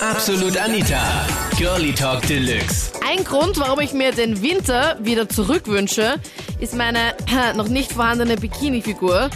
Absolut 0.00 0.58
Anita. 0.58 1.26
Girlie 1.56 1.92
Talk 1.94 2.20
Deluxe. 2.28 2.92
Ein 3.06 3.24
Grund, 3.24 3.58
warum 3.58 3.80
ich 3.80 3.94
mir 3.94 4.12
den 4.12 4.42
Winter 4.42 4.96
wieder 5.00 5.26
zurückwünsche, 5.26 6.16
ist 6.60 6.76
meine 6.76 7.14
äh, 7.26 7.54
noch 7.56 7.68
nicht 7.68 7.92
vorhandene 7.92 8.36
Bikini-Figur. 8.36 9.30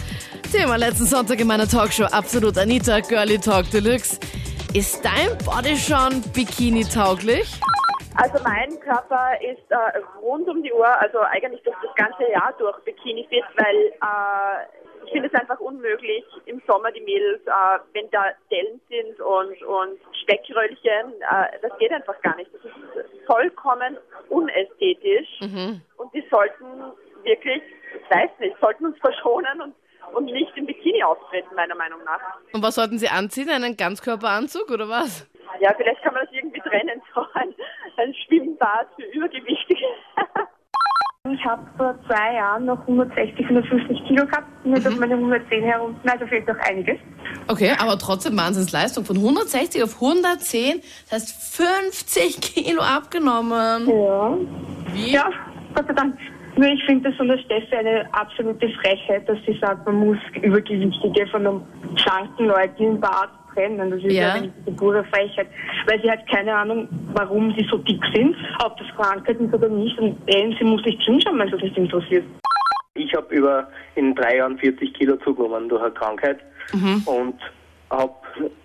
Thema 0.51 0.75
letzten 0.75 1.05
Sonntag 1.05 1.39
in 1.39 1.47
meiner 1.47 1.67
Talkshow 1.67 2.03
Absolut 2.05 2.57
Anita, 2.59 2.99
Girlie 2.99 3.39
Talk 3.39 3.71
Deluxe. 3.71 4.19
Ist 4.73 5.03
dein 5.03 5.35
Body 5.43 5.75
schon 5.75 6.21
Bikini-tauglich? 6.33 7.51
Also 8.15 8.37
mein 8.43 8.79
Körper 8.81 9.31
ist 9.41 9.71
äh, 9.71 9.75
rund 10.21 10.47
um 10.47 10.61
die 10.61 10.71
Uhr, 10.73 10.87
also 11.01 11.19
eigentlich 11.21 11.63
durch 11.63 11.77
das 11.81 11.95
ganze 11.95 12.29
Jahr 12.31 12.53
durch 12.59 12.77
Bikini 12.83 13.25
fit, 13.29 13.43
weil 13.55 13.75
äh, 13.75 14.80
ich 15.11 15.19
finde 15.19 15.27
es 15.27 15.39
einfach 15.41 15.59
unmöglich 15.59 16.23
im 16.45 16.61
Sommer 16.65 16.89
die 16.91 17.01
Mädels, 17.01 17.41
äh, 17.45 17.79
wenn 17.91 18.09
da 18.11 18.27
Dellen 18.49 18.79
sind 18.87 19.19
und, 19.19 19.61
und 19.63 19.99
Speckröllchen, 20.21 21.11
äh, 21.19 21.59
das 21.61 21.77
geht 21.79 21.91
einfach 21.91 22.19
gar 22.21 22.37
nicht. 22.37 22.49
Das 22.53 22.63
ist 22.63 23.25
vollkommen 23.25 23.97
unästhetisch 24.29 25.27
und 25.97 26.13
die 26.13 26.23
sollten 26.31 26.65
wirklich, 27.23 27.61
ich 27.93 28.15
weiß 28.15 28.29
nicht, 28.39 28.55
sollten 28.61 28.85
uns 28.85 28.97
verschonen 28.99 29.61
und, 29.61 29.75
und 30.15 30.25
nicht 30.25 30.55
im 30.55 30.65
Bikini 30.65 31.03
auftreten, 31.03 31.53
meiner 31.55 31.75
Meinung 31.75 31.99
nach. 32.05 32.21
Und 32.53 32.63
was 32.63 32.75
sollten 32.75 32.97
sie 32.97 33.09
anziehen? 33.09 33.49
Einen 33.49 33.75
Ganzkörperanzug 33.75 34.71
oder 34.71 34.87
was? 34.87 35.29
Ja, 35.59 35.73
vielleicht 35.75 36.01
kann 36.03 36.13
man 36.13 36.23
das 36.23 36.33
irgendwie 36.33 36.61
trennen, 36.61 37.01
so 37.13 37.25
ein, 37.33 37.53
ein 37.97 38.13
Schwimmbad 38.13 38.87
für 38.95 39.05
Übergewichtige. 39.07 39.85
Ich 41.29 41.45
habe 41.45 41.63
vor 41.77 41.95
zwei 42.07 42.35
Jahren 42.35 42.65
noch 42.65 42.79
160, 42.79 43.45
150 43.45 44.07
Kilo 44.07 44.25
gehabt, 44.25 44.47
bin 44.63 44.75
jetzt 44.75 44.87
auf 44.87 44.97
meine 44.97 45.15
110 45.15 45.63
herunter, 45.63 46.11
also 46.11 46.25
fehlt 46.27 46.47
noch 46.47 46.57
einiges. 46.59 46.97
Okay, 47.47 47.71
aber 47.79 47.97
trotzdem 47.97 48.37
Wahnsinnsleistung. 48.37 49.05
Von 49.05 49.17
160 49.17 49.83
auf 49.83 49.95
110, 49.95 50.81
das 51.09 51.21
heißt 51.21 51.55
50 51.57 52.41
Kilo 52.41 52.81
abgenommen. 52.81 53.87
Ja. 53.89 54.37
Wie? 54.93 55.11
Ja, 55.13 55.29
Gott 55.75 55.87
sei 55.87 55.93
Dank. 55.93 56.15
Nur 56.57 56.67
ich 56.67 56.83
finde 56.85 57.09
das 57.09 57.17
von 57.17 57.27
der 57.29 57.37
Steffi 57.39 57.73
eine 57.75 58.05
absolute 58.13 58.67
Frechheit, 58.81 59.27
dass 59.27 59.37
sie 59.47 59.57
sagt, 59.61 59.85
man 59.85 59.95
muss 59.95 60.17
Übergewichtige 60.41 61.25
von 61.27 61.47
einem 61.47 61.61
schlanken 61.95 62.47
Leuten 62.47 62.83
im 62.83 62.99
Bad 62.99 63.29
trennen. 63.53 63.89
Das 63.89 64.03
ist 64.03 64.11
Ja. 64.13 64.33
eine 64.33 64.51
pure 64.77 65.03
Frechheit. 65.05 65.47
Weil 65.87 66.01
sie 66.01 66.11
hat 66.11 66.27
keine 66.29 66.53
Ahnung, 66.53 66.87
warum 67.13 67.53
sie 67.57 67.65
so 67.71 67.77
dick 67.77 68.01
sind, 68.13 68.35
ob 68.63 68.77
das 68.77 68.87
Krankheit 68.97 69.39
ist 69.39 69.53
oder 69.53 69.69
nicht. 69.69 69.97
Und 69.97 70.17
eben, 70.27 70.55
sie 70.57 70.63
muss 70.65 70.83
nicht 70.85 71.01
hinschauen, 71.01 71.39
wenn 71.39 71.47
sie 71.47 71.53
das 71.53 71.61
nicht 71.63 71.77
interessiert. 71.77 72.25
Habe 73.31 73.35
über 73.35 73.67
in 73.95 74.13
drei 74.15 74.37
Jahren 74.37 74.57
40 74.57 74.93
Kilo 74.93 75.15
zugenommen 75.17 75.69
durch 75.69 75.81
eine 75.81 75.91
Krankheit 75.91 76.39
und 77.05 77.35
habe 77.89 78.13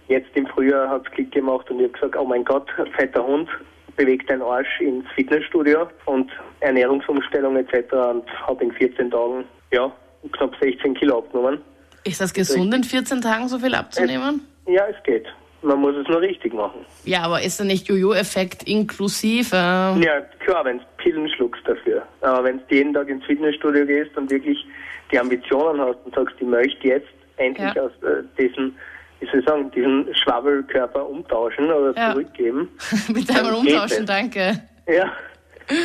jetzt 0.09 0.29
im 0.35 0.47
Frühjahr 0.47 0.89
hat's 0.89 1.11
Klick 1.13 1.33
gemacht 1.33 1.71
und 1.71 1.79
ich 1.79 1.85
habe 1.85 1.93
gesagt, 1.93 2.17
oh 2.17 2.25
mein 2.25 2.45
Gott, 2.45 2.69
fetter 2.97 3.25
Hund, 3.25 3.49
bewegt 3.97 4.31
deinen 4.31 4.43
Arsch 4.43 4.81
ins 4.81 5.05
Fitnessstudio 5.15 5.89
und 6.05 6.31
Ernährungsumstellung 6.61 7.57
etc. 7.57 7.93
und 7.93 8.25
habe 8.47 8.65
in 8.65 8.73
14 8.73 9.11
Tagen 9.11 9.45
ja 9.73 9.91
knapp 10.33 10.55
16 10.61 10.95
Kilo 10.95 11.19
abgenommen. 11.19 11.61
Ist 12.05 12.21
das 12.21 12.33
gesund, 12.33 12.73
in 12.75 12.85
14 12.85 13.21
Tagen 13.21 13.49
so 13.49 13.59
viel 13.59 13.75
abzunehmen? 13.75 14.47
Ja, 14.67 14.85
es 14.87 15.03
geht. 15.05 15.27
Man 15.63 15.81
muss 15.81 15.97
es 15.97 16.07
nur 16.07 16.21
richtig 16.21 16.55
machen. 16.55 16.85
Ja, 17.05 17.23
aber 17.23 17.43
ist 17.43 17.59
da 17.59 17.65
nicht 17.65 17.89
Jojo-Effekt 17.89 18.65
inklusive? 18.65 19.57
Ja, 19.57 20.21
klar, 20.45 20.65
wenn 20.65 20.79
du 20.79 20.85
Pillen 20.99 21.29
schluckst 21.31 21.67
dafür. 21.67 21.86
Aber 22.27 22.45
wenn 22.45 22.59
du 22.69 22.75
jeden 22.75 22.93
Tag 22.95 23.09
ins 23.09 23.25
Fitnessstudio 23.25 23.87
gehst 23.87 24.17
und 24.17 24.31
wirklich 24.31 24.59
die 25.13 25.19
Ambitionen 25.19 25.81
hast 25.81 25.99
und 26.05 26.15
sagst, 26.15 26.35
ich 26.39 26.47
möchte 26.47 26.89
jetzt 26.89 27.07
endlich 27.37 27.73
Ja. 27.75 27.83
aus 27.83 27.93
äh, 28.03 28.23
diesem, 28.39 28.75
wie 29.21 29.27
soll 29.27 29.41
ich 29.41 29.47
sagen, 29.47 29.71
diesen 29.71 30.09
Schwabbelkörper 30.15 31.09
umtauschen 31.09 31.71
oder 31.71 31.95
Ja. 31.97 32.13
zurückgeben. 32.13 32.69
Bitte 33.13 33.35
einmal 33.35 33.55
umtauschen, 33.55 34.01
es. 34.01 34.05
danke. 34.07 34.61
Ja. 34.89 35.11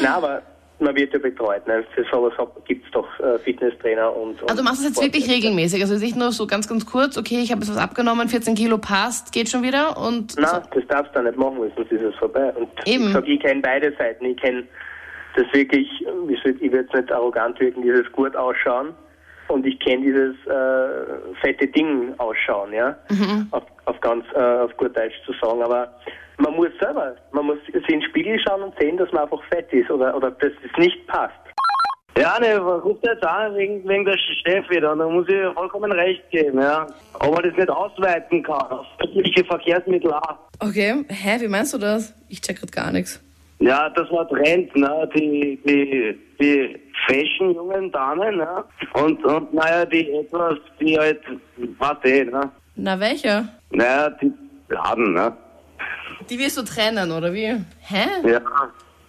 Na, 0.02 0.16
aber 0.18 0.42
man 0.80 0.96
wird 0.96 1.14
ja 1.14 1.20
betreut. 1.20 1.68
Ne? 1.68 1.84
Für 1.94 2.04
sowas 2.12 2.34
gibt 2.66 2.86
es 2.86 2.92
doch 2.92 3.08
äh, 3.20 3.38
Fitnesstrainer 3.40 4.16
und, 4.16 4.42
und 4.42 4.50
Also 4.50 4.64
du 4.64 4.68
machst 4.68 4.80
es 4.82 4.88
jetzt 4.88 5.02
wirklich 5.02 5.30
regelmäßig, 5.30 5.82
also 5.82 5.96
nicht 5.96 6.16
nur 6.16 6.32
so 6.32 6.48
ganz, 6.48 6.68
ganz 6.68 6.86
kurz, 6.88 7.18
okay, 7.18 7.40
ich 7.44 7.52
habe 7.52 7.62
jetzt 7.62 7.70
was 7.70 7.78
abgenommen, 7.78 8.28
14 8.30 8.56
Kilo 8.56 8.80
passt, 8.80 9.32
geht 9.32 9.50
schon 9.50 9.62
wieder 9.62 9.96
und 9.98 10.36
Nein, 10.40 10.62
das 10.74 10.84
darfst 10.88 11.16
du 11.16 11.22
nicht 11.22 11.38
machen, 11.38 11.58
sonst 11.76 11.92
ist 11.92 12.02
es 12.02 12.16
vorbei. 12.16 12.52
Und 12.56 12.70
Eben. 12.88 13.06
ich 13.08 13.14
sag, 13.14 13.28
ich 13.28 13.40
kenne 13.40 13.62
beide 13.62 13.94
Seiten. 13.98 14.26
Ich 14.26 14.38
kenne 14.38 14.64
das 15.36 15.46
wirklich, 15.54 15.90
ich 16.30 16.44
will 16.44 16.82
jetzt 16.82 16.94
nicht 16.94 17.12
arrogant 17.12 17.60
wirken, 17.60 17.82
dieses 17.82 18.12
gut 18.12 18.36
ausschauen. 18.36 18.94
Und 19.48 19.66
ich 19.66 19.78
kenne 19.80 20.04
dieses 20.04 20.36
äh, 20.46 21.36
fette 21.42 21.68
Ding 21.68 22.14
ausschauen, 22.20 22.72
ja. 22.72 22.96
Auf, 23.52 23.64
auf 23.86 24.00
ganz, 24.00 24.24
äh, 24.34 24.40
auf 24.40 24.76
gut 24.78 24.96
Deutsch 24.96 25.16
zu 25.26 25.34
sagen. 25.42 25.62
Aber 25.62 25.94
man 26.38 26.56
muss 26.56 26.70
selber, 26.80 27.16
man 27.32 27.46
muss 27.46 27.58
sich 27.66 27.76
in 27.76 28.00
den 28.00 28.02
Spiegel 28.04 28.40
schauen 28.40 28.62
und 28.62 28.74
sehen, 28.80 28.96
dass 28.96 29.12
man 29.12 29.24
einfach 29.24 29.44
fett 29.52 29.72
ist 29.74 29.92
oder, 29.92 30.16
oder 30.16 30.32
dass 30.32 30.52
es 30.64 30.78
nicht 30.78 31.06
passt. 31.08 31.34
Ja, 32.18 32.38
ne, 32.40 32.58
ruft 32.60 33.06
jetzt 33.06 33.24
an 33.26 33.56
wegen, 33.56 33.88
wegen 33.88 34.06
der 34.06 34.18
Steffi, 34.18 34.80
da, 34.80 34.96
da 34.96 35.08
muss 35.08 35.28
ich 35.28 35.36
ihr 35.36 35.54
vollkommen 35.54 35.92
recht 35.92 36.30
geben, 36.30 36.62
ja. 36.62 36.86
Ob 37.16 37.34
man 37.34 37.44
das 37.44 37.56
nicht 37.56 37.70
ausweiten 37.70 38.44
kann 38.44 38.62
auf 38.70 38.86
öffentliche 39.00 39.44
Verkehrsmittel 39.46 40.14
auch. 40.14 40.38
okay, 40.60 41.06
hä, 41.10 41.42
wie 41.42 41.48
meinst 41.48 41.74
du 41.74 41.78
das? 41.78 42.14
Ich 42.30 42.42
check 42.42 42.60
grad 42.60 42.72
gar 42.72 42.92
nichts. 42.92 43.22
Ja, 43.62 43.90
das 43.90 44.10
war 44.12 44.28
Trend, 44.28 44.76
ne, 44.76 45.08
die, 45.16 45.60
die, 45.66 46.20
die 46.40 46.80
Fashion-jungen 47.08 47.92
Damen, 47.92 48.38
ne, 48.38 48.64
und, 48.94 49.24
und, 49.24 49.54
naja, 49.54 49.86
die 49.86 50.10
etwas, 50.12 50.58
die 50.80 50.98
halt, 50.98 51.22
was 51.78 51.98
eh, 52.04 52.26
ne, 52.26 52.50
Na, 52.76 53.00
welche? 53.00 53.48
naja, 53.70 54.10
die 54.20 54.32
Laden, 54.70 55.14
ne, 55.14 55.32
Die 56.30 56.40
willst 56.40 56.58
du 56.58 56.64
trennen, 56.64 57.12
oder 57.12 57.32
wie? 57.34 57.56
Hä? 57.82 58.06
ja, 58.28 58.42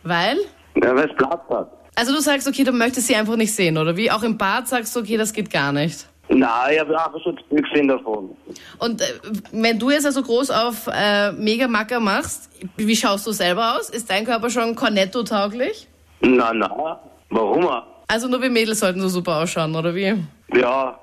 Weil? 0.02 0.36
ja, 0.82 0.94
weil 0.96 1.08
es 1.10 1.16
Platz 1.16 1.40
hat. 1.48 1.70
Also 1.94 2.12
du 2.14 2.20
sagst, 2.20 2.46
okay, 2.46 2.64
du 2.64 2.72
möchtest 2.72 3.06
sie 3.06 3.16
einfach 3.16 3.36
nicht 3.36 3.54
sehen, 3.54 3.76
oder 3.78 3.96
wie? 3.96 4.10
Auch 4.10 4.22
im 4.22 4.36
Bad 4.36 4.68
sagst 4.68 4.94
du, 4.94 5.00
okay, 5.00 5.16
das 5.16 5.32
geht 5.32 5.50
gar 5.50 5.72
nicht. 5.72 6.06
Na, 6.28 6.70
ich 6.70 6.78
habe 6.80 6.94
einfach 6.98 7.20
schon 7.22 7.38
gesehen 7.50 7.88
davon. 7.88 8.34
Und 8.78 9.00
äh, 9.00 9.04
wenn 9.52 9.78
du 9.78 9.90
jetzt 9.90 10.06
also 10.06 10.22
groß 10.22 10.50
auf 10.50 10.88
äh, 10.92 11.32
Megamacker 11.32 12.00
machst, 12.00 12.50
wie 12.76 12.96
schaust 12.96 13.26
du 13.26 13.32
selber 13.32 13.76
aus? 13.76 13.90
Ist 13.90 14.10
dein 14.10 14.24
Körper 14.24 14.50
schon 14.50 14.74
Cornetto-tauglich? 14.74 15.88
Na, 16.20 16.52
na, 16.52 17.00
warum? 17.30 17.68
Also 18.08 18.28
nur 18.28 18.42
wir 18.42 18.50
Mädels 18.50 18.80
sollten 18.80 19.00
so 19.00 19.08
super 19.08 19.38
ausschauen, 19.42 19.74
oder 19.74 19.94
wie? 19.94 20.14
Ja, 20.54 20.98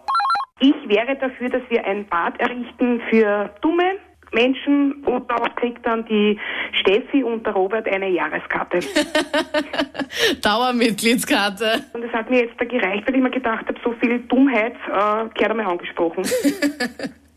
Ich 0.59 0.75
wäre 0.87 1.15
dafür, 1.15 1.49
dass 1.49 1.61
wir 1.69 1.85
ein 1.85 2.05
Bad 2.07 2.39
errichten 2.39 3.01
für 3.09 3.49
dumme 3.61 3.97
Menschen 4.31 5.03
und 5.05 5.29
darauf 5.29 5.55
kriegt 5.55 5.85
dann 5.85 6.05
die 6.05 6.39
Steffi 6.79 7.23
und 7.23 7.45
der 7.45 7.53
Robert 7.53 7.87
eine 7.87 8.09
Jahreskarte. 8.09 8.79
Dauermitgliedskarte. 10.41 11.85
Und 11.93 12.03
das 12.03 12.11
hat 12.11 12.29
mir 12.29 12.41
jetzt 12.43 12.59
da 12.59 12.65
gereicht, 12.65 13.07
weil 13.07 13.15
ich 13.15 13.21
mir 13.21 13.31
gedacht 13.31 13.65
habe, 13.67 13.79
so 13.83 13.93
viel 13.93 14.19
Dummheit 14.27 14.75
äh, 14.87 15.29
gehört 15.33 15.51
einmal 15.51 15.67
angesprochen. 15.67 16.23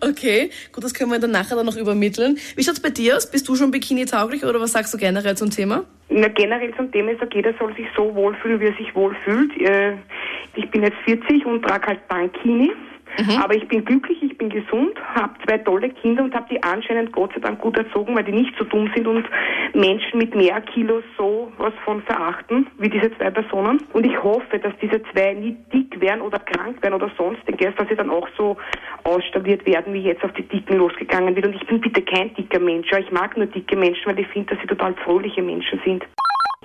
Okay, 0.00 0.50
gut, 0.72 0.84
das 0.84 0.94
können 0.94 1.10
wir 1.10 1.18
dann 1.18 1.30
nachher 1.30 1.56
dann 1.56 1.66
noch 1.66 1.76
übermitteln. 1.76 2.38
Wie 2.56 2.62
schaut's 2.62 2.80
bei 2.80 2.90
dir 2.90 3.16
aus? 3.16 3.30
Bist 3.30 3.48
du 3.48 3.56
schon 3.56 3.70
Bikini-tauglich 3.70 4.44
oder 4.44 4.60
was 4.60 4.72
sagst 4.72 4.92
du 4.94 4.98
generell 4.98 5.36
zum 5.36 5.50
Thema? 5.50 5.84
Na, 6.08 6.28
generell 6.28 6.74
zum 6.76 6.92
Thema 6.92 7.12
ist, 7.12 7.22
okay, 7.22 7.36
jeder 7.36 7.54
soll 7.58 7.74
sich 7.74 7.86
so 7.96 8.14
wohlfühlen, 8.14 8.60
wie 8.60 8.66
er 8.66 8.76
sich 8.76 8.94
wohlfühlt. 8.94 9.58
Äh, 9.60 9.94
ich 10.54 10.70
bin 10.70 10.82
jetzt 10.82 10.98
40 11.04 11.46
und 11.46 11.62
trage 11.62 11.88
halt 11.88 12.08
Bankini. 12.08 12.72
Aber 13.40 13.54
ich 13.54 13.66
bin 13.68 13.84
glücklich, 13.84 14.20
ich 14.34 14.38
bin 14.38 14.48
gesund, 14.50 14.98
habe 15.14 15.32
zwei 15.46 15.58
tolle 15.58 15.90
Kinder 15.90 16.24
und 16.24 16.34
habe 16.34 16.46
die 16.50 16.60
anscheinend 16.60 17.12
Gott 17.12 17.32
sei 17.34 17.40
Dank 17.40 17.60
gut 17.60 17.76
erzogen, 17.76 18.16
weil 18.16 18.24
die 18.24 18.32
nicht 18.32 18.52
so 18.58 18.64
dumm 18.64 18.90
sind 18.92 19.06
und 19.06 19.24
Menschen 19.74 20.18
mit 20.18 20.34
mehr 20.34 20.60
Kilos 20.60 21.04
so 21.16 21.52
was 21.56 21.72
von 21.84 22.02
verachten, 22.02 22.66
wie 22.78 22.88
diese 22.88 23.16
zwei 23.16 23.30
Personen. 23.30 23.80
Und 23.92 24.04
ich 24.04 24.20
hoffe, 24.20 24.58
dass 24.58 24.72
diese 24.82 25.00
zwei 25.12 25.34
nie 25.34 25.56
dick 25.72 26.00
werden 26.00 26.20
oder 26.20 26.40
krank 26.40 26.82
werden 26.82 26.94
oder 26.94 27.12
sonstiges, 27.16 27.76
dass 27.76 27.88
sie 27.88 27.94
dann 27.94 28.10
auch 28.10 28.28
so 28.36 28.56
ausstadiert 29.04 29.64
werden, 29.66 29.94
wie 29.94 30.02
jetzt 30.02 30.24
auf 30.24 30.32
die 30.32 30.42
Dicken 30.42 30.78
losgegangen 30.78 31.36
wird. 31.36 31.46
Und 31.46 31.54
ich 31.54 31.66
bin 31.68 31.80
bitte 31.80 32.02
kein 32.02 32.34
dicker 32.34 32.58
Mensch. 32.58 32.90
Ja, 32.90 32.98
ich 32.98 33.12
mag 33.12 33.36
nur 33.36 33.46
dicke 33.46 33.76
Menschen, 33.76 34.06
weil 34.06 34.18
ich 34.18 34.26
finde, 34.28 34.52
dass 34.52 34.62
sie 34.62 34.66
total 34.66 34.94
fröhliche 35.04 35.42
Menschen 35.42 35.80
sind. 35.84 36.04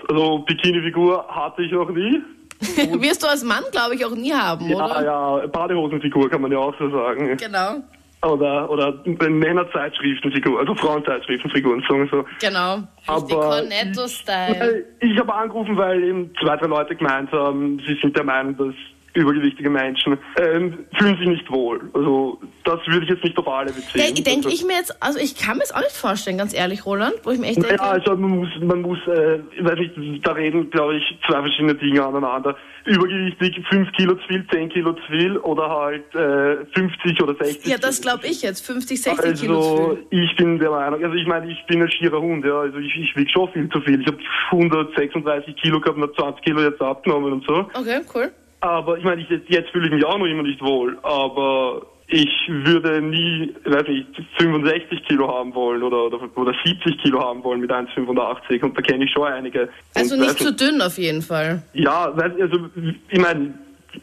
Also 0.07 0.39
Bikini-Figur 0.39 1.27
hatte 1.27 1.61
ich 1.61 1.75
auch 1.75 1.91
nie. 1.91 2.19
Wirst 3.01 3.23
du 3.23 3.27
als 3.27 3.43
Mann, 3.43 3.63
glaube 3.71 3.95
ich, 3.95 4.05
auch 4.05 4.15
nie 4.15 4.33
haben, 4.33 4.67
Ja, 4.69 4.75
oder? 4.85 5.03
ja, 5.03 5.47
Badehosenfigur 5.47 6.29
kann 6.29 6.41
man 6.41 6.51
ja 6.51 6.57
auch 6.57 6.73
so 6.77 6.89
sagen. 6.89 7.37
Genau, 7.37 7.77
Oder, 8.21 8.69
oder 8.69 9.01
Männerzeitschriftenfigur, 9.39 10.59
also 10.59 10.75
Frauenzeitschriftenfiguren, 10.75 11.81
sagen 11.87 12.09
so. 12.11 12.25
genau. 12.41 12.75
Richtig 13.07 13.37
Aber 13.37 13.49
Cornetto-Style. 13.49 14.59
Weil 14.59 14.85
Ich 14.99 15.17
habe 15.17 15.33
angerufen, 15.33 15.77
weil 15.77 16.03
eben 16.03 16.31
zwei, 16.41 16.57
drei 16.57 16.67
Leute 16.67 16.95
gemeint 16.95 17.31
haben, 17.31 17.79
sie 17.87 17.97
sind 18.01 18.15
der 18.17 18.25
Meinung, 18.25 18.57
dass 18.57 18.75
übergewichtige 19.21 19.69
Menschen 19.69 20.17
ähm, 20.39 20.85
fühlen 20.97 21.17
sich 21.17 21.27
nicht 21.27 21.51
wohl. 21.51 21.79
Also 21.93 22.39
das 22.63 22.79
würde 22.87 23.03
ich 23.05 23.09
jetzt 23.09 23.23
nicht 23.23 23.37
auf 23.37 23.47
alle 23.47 23.71
beziehen. 23.71 24.15
Denke 24.23 24.47
Also- 24.47 24.49
ich 24.49 24.65
mir 24.65 24.73
jetzt, 24.77 25.01
also 25.01 25.19
ich 25.19 25.35
kann 25.35 25.57
mir 25.57 25.63
es 25.63 25.71
auch 25.73 25.79
nicht 25.79 25.95
vorstellen, 25.95 26.37
ganz 26.37 26.53
ehrlich, 26.53 26.85
Roland, 26.85 27.15
wo 27.23 27.31
ich 27.31 27.39
mir 27.39 27.47
echt 27.47 27.57
denke, 27.57 27.75
Ja, 27.75 27.91
also 27.91 28.15
man 28.15 28.39
muss, 28.39 28.49
man 28.61 28.81
muss, 28.81 28.99
äh, 29.07 29.39
weiß 29.61 29.79
nicht, 29.97 30.25
da 30.25 30.31
reden, 30.33 30.69
glaube 30.69 30.97
ich, 30.97 31.03
zwei 31.27 31.39
verschiedene 31.41 31.75
Dinge 31.75 32.05
aneinander. 32.05 32.55
Übergewichtig, 32.85 33.63
5 33.69 33.91
Kilo 33.91 34.15
zu 34.15 34.27
viel, 34.27 34.45
10 34.51 34.69
Kilo 34.69 34.93
zu 34.93 35.01
viel 35.11 35.37
oder 35.37 35.69
halt 35.69 36.15
äh, 36.15 36.65
50 36.73 37.21
oder 37.21 37.35
60 37.35 37.65
ja, 37.69 37.77
das 37.77 38.01
glaube 38.01 38.25
ich 38.25 38.41
jetzt, 38.41 38.65
50, 38.65 39.01
60 39.01 39.25
also, 39.25 39.41
Kilo 39.45 39.61
zu 39.61 39.97
viel. 40.09 40.23
ich 40.23 40.35
bin 40.37 40.57
der 40.59 40.71
Meinung, 40.71 41.03
also 41.03 41.15
ich 41.15 41.27
meine, 41.27 41.51
ich 41.51 41.63
bin 41.67 41.81
ein 41.81 41.91
schierer 41.91 42.19
Hund, 42.21 42.43
ja, 42.45 42.59
also 42.61 42.77
ich, 42.77 42.95
ich 42.95 43.15
wiege 43.15 43.29
schon 43.29 43.51
viel 43.51 43.69
zu 43.69 43.81
viel. 43.81 44.01
Ich 44.01 44.07
habe 44.07 44.17
136 44.51 45.55
Kilo 45.57 45.79
gehabt, 45.79 45.97
und 45.97 46.03
habe 46.03 46.15
20 46.15 46.43
Kilo 46.43 46.61
jetzt 46.61 46.81
abgenommen 46.81 47.33
und 47.33 47.45
so. 47.45 47.67
Okay, 47.73 48.01
cool. 48.15 48.31
Aber 48.61 48.97
ich 48.97 49.03
meine, 49.03 49.21
ich, 49.21 49.29
jetzt, 49.29 49.49
jetzt 49.49 49.69
fühle 49.69 49.87
ich 49.87 49.93
mich 49.93 50.05
auch 50.05 50.17
noch 50.17 50.25
immer 50.25 50.43
nicht 50.43 50.61
wohl, 50.61 50.97
aber 51.03 51.81
ich 52.07 52.29
würde 52.47 53.01
nie, 53.01 53.53
weiß 53.65 53.87
nicht, 53.87 54.07
65 54.39 55.05
Kilo 55.05 55.27
haben 55.27 55.53
wollen 55.53 55.83
oder, 55.83 56.05
oder, 56.05 56.19
oder 56.35 56.53
70 56.65 56.97
Kilo 57.01 57.21
haben 57.21 57.43
wollen 57.43 57.61
mit 57.61 57.71
1,85 57.71 58.63
und 58.63 58.77
da 58.77 58.81
kenne 58.81 59.05
ich 59.05 59.11
schon 59.11 59.27
einige. 59.27 59.69
Also 59.93 60.15
und, 60.15 60.21
nicht 60.21 60.39
zu 60.39 60.53
dünn 60.53 60.81
auf 60.81 60.97
jeden 60.97 61.21
Fall. 61.21 61.61
ja, 61.73 62.11
also 62.11 62.69
ich 63.09 63.19
meine, 63.19 63.53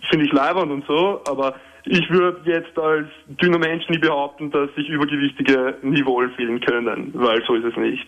finde 0.08 0.24
ich 0.24 0.32
leibend 0.32 0.70
und 0.70 0.84
so, 0.86 1.20
aber 1.26 1.56
ich 1.84 2.08
würde 2.10 2.40
jetzt 2.44 2.78
als 2.78 3.06
dünner 3.40 3.58
Mensch 3.58 3.88
nie 3.88 3.98
behaupten, 3.98 4.50
dass 4.50 4.72
sich 4.74 4.88
Übergewichtige 4.88 5.76
nie 5.82 6.04
wohlfühlen 6.04 6.60
können, 6.60 7.10
weil 7.14 7.42
so 7.46 7.54
ist 7.54 7.64
es 7.64 7.76
nicht. 7.76 8.06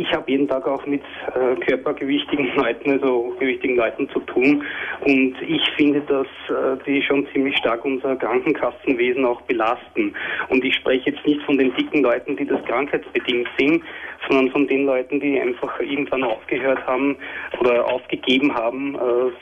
Ich 0.00 0.10
habe 0.14 0.30
jeden 0.30 0.48
Tag 0.48 0.66
auch 0.66 0.86
mit 0.86 1.02
äh, 1.34 1.54
körpergewichtigen 1.66 2.50
Leuten, 2.56 2.92
also 2.92 3.34
gewichtigen 3.38 3.76
Leuten 3.76 4.08
zu 4.08 4.20
tun. 4.20 4.64
Und 5.04 5.34
ich 5.42 5.62
finde, 5.76 6.00
dass 6.00 6.26
äh, 6.48 6.82
die 6.86 7.02
schon 7.02 7.26
ziemlich 7.34 7.54
stark 7.58 7.84
unser 7.84 8.16
Krankenkassenwesen 8.16 9.26
auch 9.26 9.42
belasten. 9.42 10.14
Und 10.48 10.64
ich 10.64 10.74
spreche 10.76 11.10
jetzt 11.10 11.26
nicht 11.26 11.42
von 11.42 11.58
den 11.58 11.74
dicken 11.74 12.02
Leuten, 12.02 12.34
die 12.34 12.46
das 12.46 12.64
krankheitsbedingt 12.64 13.46
sind, 13.58 13.82
sondern 14.30 14.50
von 14.52 14.66
den 14.68 14.86
Leuten, 14.86 15.18
die 15.18 15.40
einfach 15.40 15.80
irgendwann 15.80 16.22
aufgehört 16.22 16.86
haben 16.86 17.16
oder 17.58 17.84
aufgegeben 17.84 18.54
haben, 18.54 18.96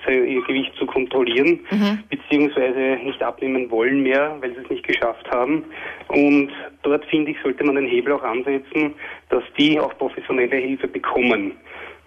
äh, 0.07 0.35
ihr 0.35 0.43
Gewicht 0.45 0.75
zu 0.77 0.87
kontrollieren, 0.87 1.61
beziehungsweise 2.09 2.99
nicht 3.05 3.23
abnehmen 3.23 3.71
wollen 3.71 4.03
mehr, 4.03 4.37
weil 4.41 4.55
sie 4.55 4.63
es 4.63 4.71
nicht 4.71 4.87
geschafft 4.87 5.31
haben. 5.31 5.65
Und 6.09 6.51
dort 6.83 7.05
finde 7.07 7.33
ich, 7.33 7.37
sollte 7.43 7.65
man 7.65 7.75
den 7.75 7.87
Hebel 7.87 8.15
auch 8.15 8.23
ansetzen, 8.23 8.95
dass 9.29 9.43
die 9.59 9.79
auch 9.79 9.97
professionelle 9.99 10.57
Hilfe 10.57 10.89
bekommen 10.89 11.53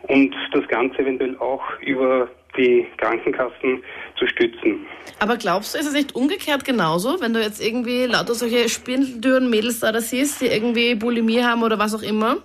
und 0.07 0.36
das 0.54 0.68
Ganze 0.68 1.00
eventuell 1.00 1.38
auch 1.38 1.63
über 1.81 2.27
die 2.57 2.86
Krankenkassen 2.98 3.84
zu 4.18 4.27
stützen. 4.27 4.86
Aber 5.19 5.38
glaubst 5.38 5.74
du, 5.74 5.80
ist 5.80 5.88
es 5.88 5.94
nicht 5.94 6.16
umgekehrt 6.16 6.66
genauso, 6.66 7.22
wenn 7.22 7.34
du 7.34 7.42
jetzt 7.42 7.66
irgendwie 7.66 8.06
lauter 8.06 8.34
solche 8.34 8.68
spindeldürren 8.68 9.50
Mädels 9.50 9.80
da 9.80 9.98
siehst, 10.01 10.42
die 10.42 10.48
irgendwie 10.48 10.95
Bulimie 10.95 11.44
haben 11.44 11.63
oder 11.63 11.80
was 11.80 11.94
auch 11.95 12.01
immer? 12.01 12.38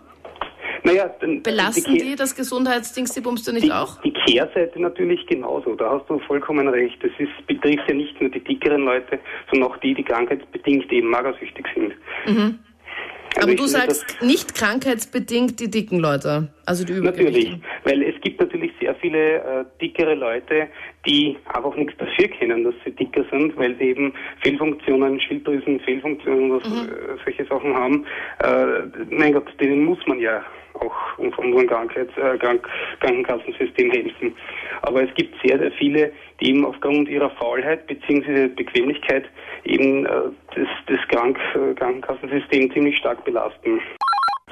Naja, 0.87 1.11
dann- 1.21 1.43
Belasten 1.43 1.95
die, 1.95 1.99
die 2.03 2.17
das 2.17 2.35
Gesundheitsdings, 2.35 3.13
die 3.15 3.21
bummst 3.21 3.47
du 3.47 3.53
die, 3.53 3.61
nicht 3.61 3.73
auch? 3.73 4.01
die 4.03 4.13
Kehrseite 4.13 4.81
natürlich 4.81 5.27
genauso. 5.27 5.75
Da 5.75 5.91
hast 5.99 6.09
du 6.09 6.19
vollkommen 6.21 6.69
recht. 6.69 6.97
Das 7.03 7.11
ist, 7.19 7.47
betrifft 7.47 7.89
ja 7.89 7.95
nicht 7.95 8.21
nur 8.21 8.31
die 8.31 8.41
dickeren 8.41 8.83
Leute, 8.85 9.19
sondern 9.51 9.71
auch 9.71 9.77
die, 9.79 9.95
die 9.95 10.03
krankheitsbedingt 10.05 10.91
eben 10.93 11.09
magersüchtig 11.09 11.67
sind. 11.75 11.93
Also 12.27 12.41
Mhm. 12.41 12.59
Aber 13.43 13.51
ich 13.51 13.57
du 13.59 13.65
finde, 13.65 13.79
sagst 13.95 14.23
nicht 14.23 14.55
krankheitsbedingt 14.55 15.61
die 15.61 15.69
dicken 15.71 15.99
Leute, 16.01 16.49
also 16.65 16.87
die 16.87 16.95
Natürlich, 16.95 17.49
Übergewichtigen. 17.51 17.65
weil 17.85 18.03
es 18.03 18.19
gibt 18.23 18.41
natürlich 18.41 18.73
sehr 18.81 18.95
viele 18.95 19.19
äh, 19.43 19.65
dickere 19.79 20.15
Leute, 20.15 20.69
die 21.07 21.37
einfach 21.53 21.77
nichts 21.77 21.93
dafür 21.99 22.29
kennen, 22.29 22.65
dass 22.65 22.73
sie 22.83 22.93
dicker 22.93 23.27
sind, 23.31 23.55
weil 23.59 23.77
sie 23.77 23.91
eben 23.91 24.15
Fehlfunktionen, 24.43 25.21
Schilddrüsenfehlfunktionen 25.21 26.51
oder 26.51 26.65
so, 26.65 26.75
Mhm. 26.77 26.89
äh, 26.89 27.19
solche 27.27 27.45
Sachen 27.45 27.75
haben. 27.75 28.07
Äh, 28.39 29.05
mein 29.11 29.35
Gott, 29.35 29.49
denen 29.61 29.85
muss 29.85 29.99
man 30.07 30.19
ja 30.19 30.43
auch 30.81 30.95
von 31.17 31.53
unserem 31.53 31.67
Krankheits 31.67 32.17
äh, 32.17 32.39
Krank 32.39 32.69
Krankenkassensystem 33.01 33.91
helfen. 33.91 34.35
Aber 34.83 35.03
es 35.03 35.15
gibt 35.15 35.35
sehr, 35.45 35.59
sehr 35.59 35.73
viele, 35.73 36.13
die 36.41 36.51
eben 36.51 36.65
aufgrund 36.65 37.09
ihrer 37.09 37.31
Faulheit 37.31 37.87
bzw. 37.87 38.49
Bequemlichkeit 38.49 39.25
eben 39.65 40.07
äh, 40.07 40.11
das, 40.55 40.69
das 40.87 41.09
Krank 41.09 41.39
äh, 41.55 41.75
Krankenkassensystem 41.75 42.73
ziemlich 42.73 42.97
stark 42.99 43.25
belasten. 43.25 43.81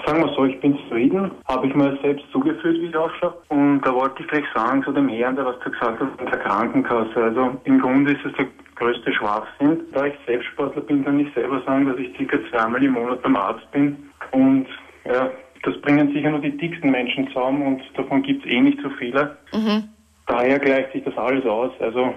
Sagen 0.04 0.22
wir 0.22 0.34
so, 0.34 0.44
ich 0.44 0.60
bin 0.60 0.76
zufrieden, 0.76 1.30
habe 1.48 1.66
ich 1.66 1.74
mir 1.74 1.96
selbst 2.02 2.24
zugeführt, 2.30 2.76
wie 2.78 2.86
ich 2.86 2.96
ausschaue. 2.96 3.34
Und 3.48 3.80
da 3.82 3.94
wollte 3.94 4.22
ich 4.22 4.28
gleich 4.28 4.44
sagen 4.54 4.82
zu 4.82 4.92
dem 4.92 5.08
Herrn, 5.08 5.36
der 5.36 5.46
was 5.46 5.58
du 5.60 5.70
gesagt 5.70 6.00
hast, 6.00 6.20
mit 6.20 6.30
der 6.30 6.40
Krankenkasse. 6.40 7.22
Also 7.22 7.56
im 7.64 7.80
Grunde 7.80 8.12
ist 8.12 8.24
es 8.24 8.32
der 8.34 8.46
größte 8.74 9.12
Schwachsinn. 9.14 9.80
Da 9.92 10.06
ich 10.06 10.14
Selbstsportler 10.26 10.82
bin, 10.82 11.04
kann 11.04 11.20
ich 11.20 11.32
selber 11.32 11.62
sagen, 11.64 11.86
dass 11.86 11.96
ich 11.96 12.14
circa 12.16 12.38
zweimal 12.50 12.82
im 12.82 12.92
Monat 12.92 13.22
beim 13.22 13.36
Arzt 13.36 13.70
bin. 13.70 14.10
Und 14.32 14.66
ja, 15.04 15.30
das 15.64 15.80
bringen 15.80 16.12
sicher 16.12 16.30
nur 16.30 16.40
die 16.40 16.56
dicksten 16.56 16.90
Menschen 16.90 17.28
zusammen 17.28 17.66
und 17.66 17.82
davon 17.96 18.22
gibt 18.22 18.44
es 18.44 18.50
eh 18.50 18.60
nicht 18.60 18.78
so 18.82 18.90
viele. 18.98 19.36
Daher 20.26 20.58
gleicht 20.58 20.92
sich 20.92 21.04
das 21.04 21.16
alles 21.16 21.44
aus. 21.44 21.72
Also 21.80 22.14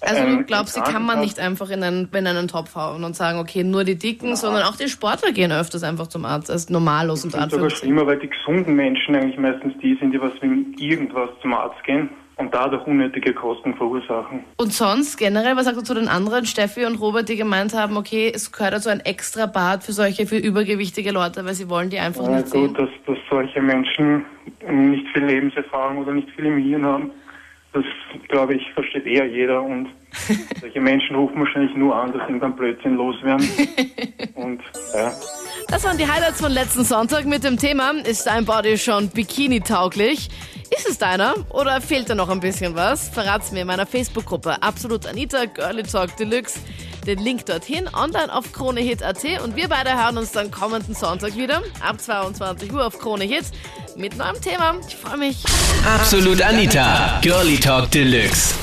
Also 0.00 0.22
du 0.22 0.28
ähm, 0.28 0.46
glaubst, 0.46 0.76
die 0.76 0.80
kann 0.80 1.04
man 1.04 1.20
nicht 1.20 1.40
einfach 1.40 1.70
in 1.70 1.82
einen, 1.82 2.08
in 2.12 2.26
einen 2.26 2.48
Topf 2.48 2.74
hauen 2.76 3.04
und 3.04 3.16
sagen, 3.16 3.38
okay, 3.38 3.64
nur 3.64 3.84
die 3.84 3.96
Dicken, 3.96 4.36
sondern 4.36 4.62
auch 4.62 4.76
die 4.76 4.88
Sportler 4.88 5.32
gehen 5.32 5.52
öfters 5.52 5.82
einfach 5.82 6.06
zum 6.06 6.24
Arzt, 6.24 6.50
als 6.50 6.70
normallos 6.70 7.24
und 7.24 7.34
Das 7.34 7.46
ist 7.46 7.52
sogar 7.52 7.70
schlimmer, 7.70 8.06
weil 8.06 8.18
die 8.18 8.30
gesunden 8.30 8.74
Menschen 8.74 9.14
eigentlich 9.14 9.38
meistens 9.38 9.74
die 9.82 9.96
sind, 10.00 10.12
die 10.12 10.20
was 10.20 10.32
wegen 10.40 10.74
irgendwas 10.78 11.30
zum 11.42 11.54
Arzt 11.54 11.82
gehen 11.84 12.10
und 12.38 12.54
dadurch 12.54 12.86
unnötige 12.86 13.34
Kosten 13.34 13.74
verursachen. 13.74 14.44
Und 14.56 14.72
sonst 14.72 15.16
generell, 15.16 15.56
was 15.56 15.64
sagst 15.66 15.80
du 15.80 15.84
zu 15.84 15.94
den 15.94 16.08
anderen, 16.08 16.46
Steffi 16.46 16.84
und 16.86 16.96
Robert, 17.00 17.28
die 17.28 17.36
gemeint 17.36 17.74
haben, 17.74 17.96
okay, 17.96 18.32
es 18.34 18.50
gehört 18.52 18.74
also 18.74 18.90
ein 18.90 19.00
extra 19.00 19.46
Bad 19.46 19.82
für 19.84 19.92
solche, 19.92 20.26
für 20.26 20.38
übergewichtige 20.38 21.10
Leute, 21.10 21.44
weil 21.44 21.54
sie 21.54 21.68
wollen 21.68 21.90
die 21.90 21.98
einfach 21.98 22.24
Ja, 22.24 22.36
nicht 22.36 22.48
sehen. 22.48 22.68
gut, 22.68 22.78
dass, 22.78 22.88
dass 23.06 23.18
solche 23.28 23.60
Menschen 23.60 24.24
nicht 24.70 25.06
viel 25.12 25.24
Lebenserfahrung 25.24 25.98
oder 25.98 26.12
nicht 26.12 26.30
viel 26.30 26.46
im 26.46 26.58
Hirn 26.58 26.84
haben, 26.86 27.10
das 27.72 27.84
glaube 28.28 28.54
ich, 28.54 28.62
versteht 28.72 29.04
eher 29.06 29.26
jeder 29.26 29.62
und 29.62 29.88
solche 30.60 30.80
Menschen 30.80 31.16
rufen 31.16 31.38
wahrscheinlich 31.40 31.74
nur 31.76 31.94
an, 31.94 32.12
dass 32.12 32.26
sie 32.28 32.38
dann 32.38 32.56
Blödsinn 32.56 32.94
loswerden. 32.96 33.46
und 34.36 34.60
ja. 34.94 35.12
Das 35.70 35.84
waren 35.84 35.98
die 35.98 36.08
Highlights 36.08 36.40
von 36.40 36.50
letzten 36.50 36.82
Sonntag 36.82 37.26
mit 37.26 37.44
dem 37.44 37.58
Thema, 37.58 37.90
ist 37.90 38.26
dein 38.26 38.46
Body 38.46 38.78
schon 38.78 39.10
Bikini-tauglich? 39.10 40.30
Ist 40.74 40.88
es 40.88 40.96
deiner 40.96 41.34
oder 41.50 41.82
fehlt 41.82 42.08
da 42.08 42.14
noch 42.14 42.30
ein 42.30 42.40
bisschen 42.40 42.74
was? 42.74 43.10
Verrat's 43.10 43.52
mir 43.52 43.60
in 43.60 43.66
meiner 43.66 43.86
Facebook-Gruppe 43.86 44.62
Absolut 44.62 45.06
Anita 45.06 45.44
Girlie 45.44 45.82
Talk 45.82 46.16
Deluxe. 46.16 46.58
Den 47.06 47.18
Link 47.18 47.44
dorthin 47.44 47.86
online 47.94 48.34
auf 48.34 48.50
KroneHit.at 48.52 49.24
und 49.44 49.56
wir 49.56 49.68
beide 49.68 49.94
hören 49.94 50.16
uns 50.16 50.32
dann 50.32 50.50
kommenden 50.50 50.94
Sonntag 50.94 51.36
wieder 51.36 51.62
ab 51.80 52.00
22 52.00 52.72
Uhr 52.72 52.86
auf 52.86 52.98
Krone 52.98 53.24
Hit 53.24 53.44
mit 53.94 54.16
neuem 54.16 54.40
Thema. 54.40 54.74
Ich 54.86 54.96
freue 54.96 55.18
mich. 55.18 55.44
Absolut 55.86 56.40
Anita, 56.40 57.18
Girlie 57.20 57.58
Talk 57.58 57.90
Deluxe. 57.90 58.54